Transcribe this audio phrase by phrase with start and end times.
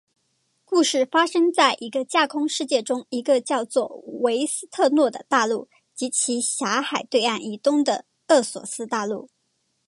[0.65, 3.87] 故事发生在一个架空世界中一个叫做
[4.21, 9.29] 维斯特洛的大陆及其狭海对岸以东的厄索斯大陆。